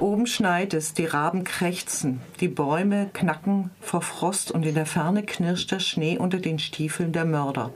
[0.00, 5.22] Oben schneit es, die Raben krächzen, die Bäume knacken vor Frost und in der Ferne
[5.22, 7.70] knirscht der Schnee unter den Stiefeln der Mörder.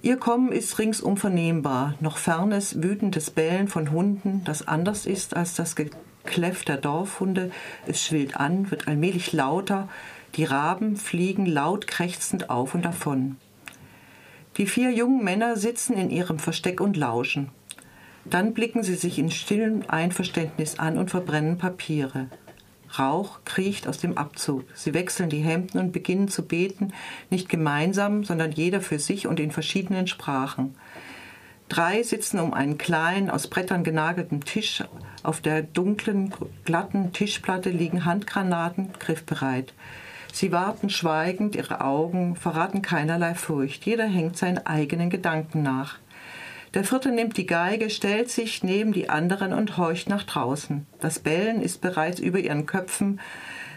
[0.00, 5.54] Ihr Kommen ist ringsum vernehmbar, noch fernes, wütendes Bellen von Hunden, das anders ist als
[5.54, 7.50] das Gekläff der Dorfhunde.
[7.86, 9.90] Es schwillt an, wird allmählich lauter,
[10.36, 13.36] die Raben fliegen laut krächzend auf und davon.
[14.56, 17.50] Die vier jungen Männer sitzen in ihrem Versteck und lauschen.
[18.30, 22.28] Dann blicken sie sich in stillem Einverständnis an und verbrennen Papiere.
[22.98, 24.64] Rauch kriecht aus dem Abzug.
[24.74, 26.92] Sie wechseln die Hemden und beginnen zu beten,
[27.30, 30.74] nicht gemeinsam, sondern jeder für sich und in verschiedenen Sprachen.
[31.68, 34.84] Drei sitzen um einen kleinen, aus Brettern genagelten Tisch.
[35.22, 36.32] Auf der dunklen,
[36.64, 39.74] glatten Tischplatte liegen Handgranaten, griffbereit.
[40.32, 43.84] Sie warten schweigend, ihre Augen verraten keinerlei Furcht.
[43.84, 45.98] Jeder hängt seinen eigenen Gedanken nach.
[46.76, 50.86] Der vierte nimmt die Geige, stellt sich neben die anderen und horcht nach draußen.
[51.00, 53.18] Das Bellen ist bereits über ihren Köpfen.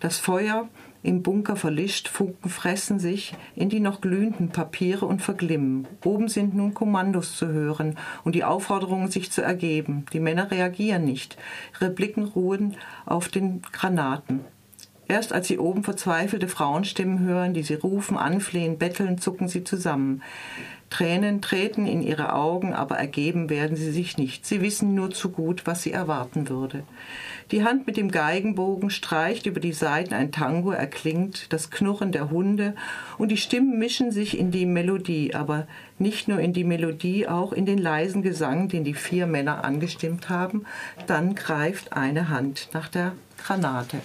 [0.00, 0.68] Das Feuer
[1.04, 5.86] im Bunker verlischt, Funken fressen sich in die noch glühenden Papiere und verglimmen.
[6.04, 10.04] Oben sind nun Kommandos zu hören und die Aufforderung, sich zu ergeben.
[10.12, 11.36] Die Männer reagieren nicht.
[11.80, 12.76] Ihre Blicken ruhen
[13.06, 14.40] auf den Granaten.
[15.10, 20.22] Erst als sie oben verzweifelte Frauenstimmen hören, die sie rufen, anflehen, betteln, zucken sie zusammen.
[20.88, 24.46] Tränen treten in ihre Augen, aber ergeben werden sie sich nicht.
[24.46, 26.84] Sie wissen nur zu gut, was sie erwarten würde.
[27.50, 32.30] Die Hand mit dem Geigenbogen streicht über die Saiten ein Tango, erklingt das Knurren der
[32.30, 32.76] Hunde
[33.18, 35.66] und die Stimmen mischen sich in die Melodie, aber
[35.98, 40.28] nicht nur in die Melodie, auch in den leisen Gesang, den die vier Männer angestimmt
[40.28, 40.66] haben.
[41.08, 43.98] Dann greift eine Hand nach der Granate.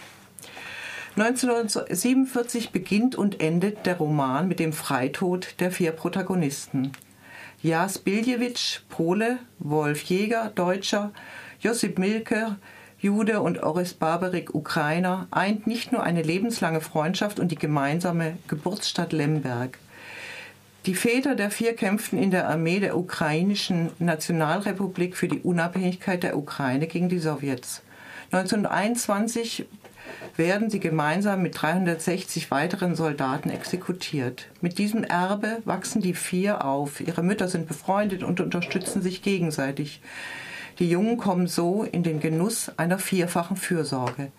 [1.17, 6.91] 1947 beginnt und endet der Roman mit dem Freitod der vier Protagonisten.
[7.63, 11.13] Jas Biljewitsch, Pole, Wolf Jäger, Deutscher,
[11.61, 12.57] Josip Milke,
[12.99, 19.13] Jude und Oris Barberik, Ukrainer, eint nicht nur eine lebenslange Freundschaft und die gemeinsame Geburtsstadt
[19.13, 19.77] Lemberg.
[20.85, 26.37] Die Väter der vier kämpften in der Armee der ukrainischen Nationalrepublik für die Unabhängigkeit der
[26.37, 27.83] Ukraine gegen die Sowjets.
[28.31, 29.65] 1921
[30.35, 34.47] werden sie gemeinsam mit 360 weiteren Soldaten exekutiert.
[34.61, 36.99] Mit diesem Erbe wachsen die vier auf.
[37.01, 40.01] Ihre Mütter sind befreundet und unterstützen sich gegenseitig.
[40.79, 44.31] Die Jungen kommen so in den Genuss einer vierfachen Fürsorge.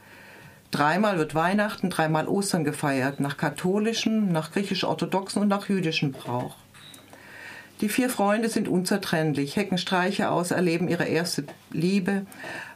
[0.70, 6.56] Dreimal wird Weihnachten, dreimal Ostern gefeiert, nach katholischem, nach griechisch-orthodoxen und nach jüdischem Brauch.
[7.82, 12.25] Die vier Freunde sind unzertrennlich, hecken Streiche aus, erleben ihre erste Liebe,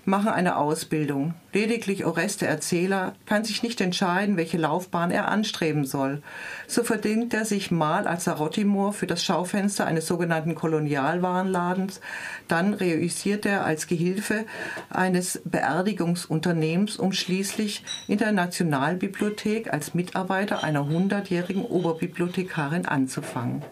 [0.05, 1.33] machen eine Ausbildung.
[1.55, 6.21] Lediglich Oreste Erzähler kann sich nicht entscheiden, welche Laufbahn er anstreben soll.
[6.67, 12.03] So verdingt er sich mal als Sarottimor für das Schaufenster eines sogenannten Kolonialwarenladens,
[12.47, 14.45] dann reüssiert er als Gehilfe
[14.91, 23.63] eines Beerdigungsunternehmens, um schließlich in der Nationalbibliothek als Mitarbeiter einer hundertjährigen Oberbibliothekarin anzufangen.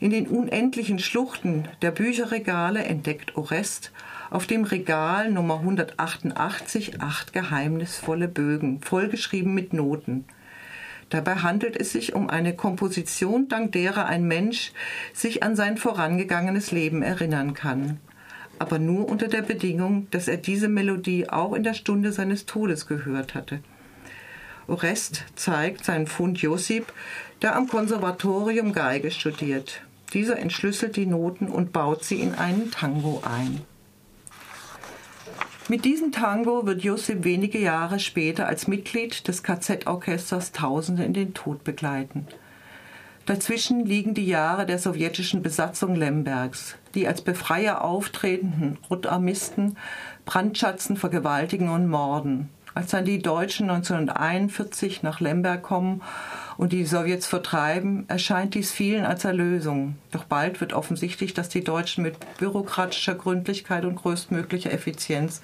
[0.00, 3.92] In den unendlichen Schluchten der Bücherregale entdeckt Orest
[4.30, 10.24] auf dem Regal Nummer 188 acht geheimnisvolle Bögen, vollgeschrieben mit Noten.
[11.08, 14.72] Dabei handelt es sich um eine Komposition, dank derer ein Mensch
[15.12, 18.00] sich an sein vorangegangenes Leben erinnern kann.
[18.58, 22.86] Aber nur unter der Bedingung, dass er diese Melodie auch in der Stunde seines Todes
[22.86, 23.60] gehört hatte.
[24.68, 26.92] Orest zeigt seinen Fund Josip,
[27.42, 29.82] der am Konservatorium Geige studiert.
[30.12, 33.60] Dieser entschlüsselt die Noten und baut sie in einen Tango ein.
[35.68, 41.34] Mit diesem Tango wird Josip wenige Jahre später als Mitglied des KZ-Orchesters Tausende in den
[41.34, 42.28] Tod begleiten.
[43.26, 49.76] Dazwischen liegen die Jahre der sowjetischen Besatzung Lembergs, die als Befreier auftretenden Rotarmisten
[50.24, 52.48] brandschatzen, vergewaltigen und morden.
[52.76, 56.02] Als dann die Deutschen 1941 nach Lemberg kommen
[56.58, 59.96] und die Sowjets vertreiben, erscheint dies vielen als Erlösung.
[60.10, 65.40] Doch bald wird offensichtlich, dass die Deutschen mit bürokratischer Gründlichkeit und größtmöglicher Effizienz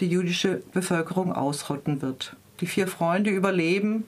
[0.00, 2.36] die jüdische Bevölkerung ausrotten wird.
[2.60, 4.04] Die vier Freunde überleben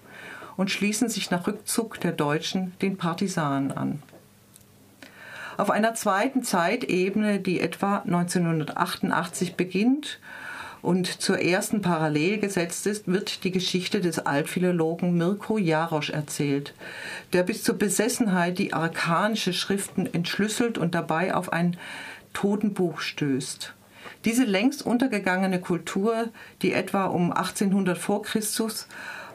[0.58, 4.02] und schließen sich nach Rückzug der Deutschen den Partisanen an.
[5.56, 10.20] Auf einer zweiten Zeitebene, die etwa 1988 beginnt
[10.82, 16.74] und zur ersten parallel gesetzt ist, wird die Geschichte des Altphilologen Mirko Jarosch erzählt,
[17.32, 21.76] der bis zur Besessenheit die arkanische Schriften entschlüsselt und dabei auf ein
[22.32, 23.74] Totenbuch stößt.
[24.28, 26.28] Diese längst untergegangene Kultur,
[26.60, 28.86] die etwa um 1800 vor Christus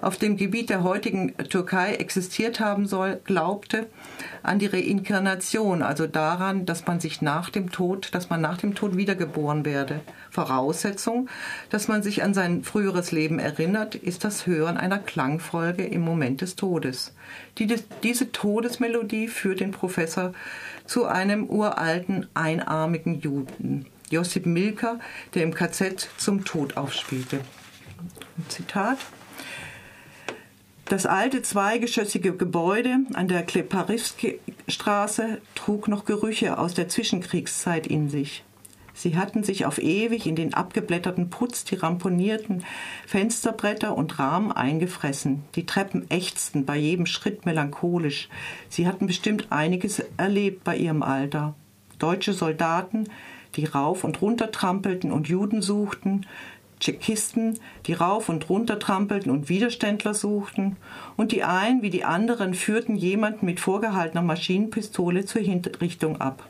[0.01, 3.87] auf dem Gebiet der heutigen Türkei existiert haben soll, glaubte
[4.43, 8.75] an die Reinkarnation, also daran, dass man sich nach dem Tod, dass man nach dem
[8.75, 10.01] Tod wiedergeboren werde.
[10.29, 11.27] Voraussetzung,
[11.71, 16.41] dass man sich an sein früheres Leben erinnert, ist das Hören einer Klangfolge im Moment
[16.41, 17.15] des Todes.
[17.57, 17.73] Die,
[18.03, 20.33] diese Todesmelodie führt den Professor
[20.85, 24.99] zu einem uralten, einarmigen Juden, Josip Milker,
[25.33, 27.41] der im KZ zum Tod aufspielte.
[28.47, 28.97] Zitat.
[30.85, 38.43] Das alte zweigeschossige Gebäude an der Kleparisky-Straße trug noch Gerüche aus der Zwischenkriegszeit in sich.
[38.93, 42.63] Sie hatten sich auf ewig in den abgeblätterten Putz, die ramponierten
[43.07, 45.43] Fensterbretter und Rahmen eingefressen.
[45.55, 48.29] Die Treppen ächzten bei jedem Schritt melancholisch.
[48.69, 51.55] Sie hatten bestimmt einiges erlebt bei ihrem Alter.
[51.97, 53.09] Deutsche Soldaten,
[53.55, 56.25] die rauf und runter trampelten und Juden suchten,
[56.79, 60.75] Tschechisten, die rauf und runter trampelten und Widerständler suchten,
[61.15, 66.43] und die einen wie die anderen führten jemanden mit vorgehaltener Maschinenpistole zur Hinrichtung ab.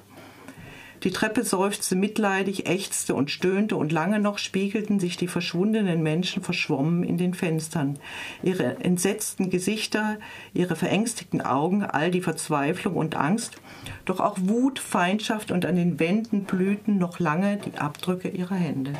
[1.03, 6.43] Die Treppe seufzte mitleidig, ächzte und stöhnte, und lange noch spiegelten sich die verschwundenen Menschen
[6.43, 7.99] verschwommen in den Fenstern.
[8.41, 10.17] Ihre entsetzten Gesichter,
[10.53, 13.57] ihre verängstigten Augen, all die Verzweiflung und Angst,
[14.05, 18.93] doch auch Wut, Feindschaft und an den Wänden blühten noch lange die Abdrücke ihrer Hände.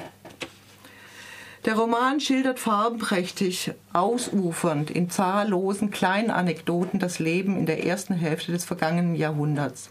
[1.66, 8.52] Der Roman schildert farbenprächtig, ausufernd in zahllosen kleinen Anekdoten das Leben in der ersten Hälfte
[8.52, 9.90] des vergangenen Jahrhunderts.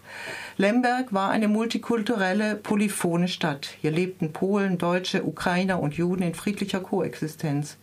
[0.59, 3.71] Lemberg war eine multikulturelle, polyphone Stadt.
[3.81, 7.79] Hier lebten Polen, Deutsche, Ukrainer und Juden in friedlicher Koexistenz.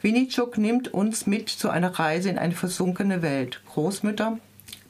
[0.00, 3.60] Winitschuk nimmt uns mit zu einer Reise in eine versunkene Welt.
[3.74, 4.38] Großmütter,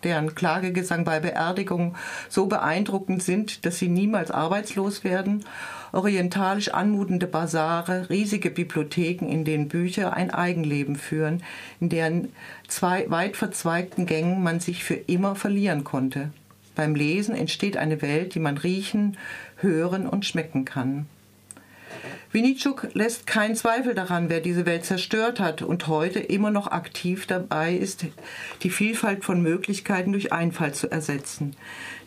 [0.04, 1.96] deren Klagegesang bei Beerdigungen
[2.28, 5.44] so beeindruckend sind, dass sie niemals arbeitslos werden,
[5.92, 11.42] orientalisch anmutende Basare, riesige Bibliotheken, in denen Bücher ein Eigenleben führen,
[11.80, 12.32] in deren
[12.68, 16.30] zwei weit verzweigten Gängen man sich für immer verlieren konnte.
[16.74, 19.16] Beim Lesen entsteht eine Welt, die man riechen,
[19.56, 21.06] hören und schmecken kann.
[22.30, 27.26] Winitschuk lässt keinen Zweifel daran, wer diese Welt zerstört hat und heute immer noch aktiv
[27.26, 28.04] dabei ist,
[28.62, 31.56] die Vielfalt von Möglichkeiten durch Einfall zu ersetzen.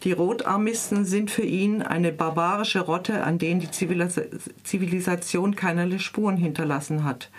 [0.04, 7.04] Die Rotarmisten sind für ihn eine barbarische Rotte, an denen die Zivilisation keinerlei Spuren hinterlassen
[7.04, 7.32] hat.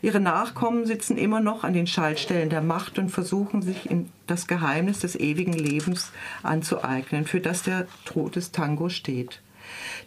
[0.00, 4.46] Ihre Nachkommen sitzen immer noch an den Schaltstellen der Macht und versuchen sich in das
[4.46, 6.12] Geheimnis des ewigen Lebens
[6.42, 9.42] anzueignen, für das der Todestango steht.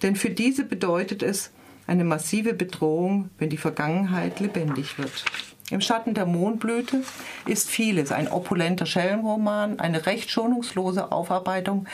[0.02, 1.52] Denn für diese bedeutet es,
[1.88, 5.26] eine massive Bedrohung, wenn die Vergangenheit lebendig wird.
[5.72, 7.04] Im Schatten der Mondblüte
[7.48, 11.88] ist vieles, ein opulenter Schellenroman, eine recht schonungslose Aufarbeitung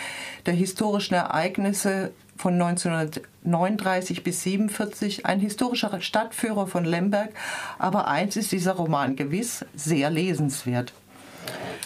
[0.45, 7.29] der historischen Ereignisse von 1939 bis 1947, ein historischer Stadtführer von Lemberg,
[7.79, 10.93] aber eins ist dieser Roman gewiss, sehr lesenswert.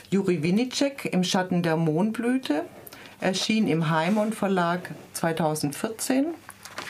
[0.09, 2.63] Juri Winicek im Schatten der Mondblüte
[3.19, 6.27] erschien im Heimon Verlag 2014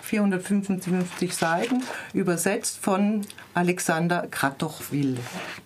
[0.05, 3.21] 455 Seiten, übersetzt von
[3.53, 5.17] Alexander Kratochwil.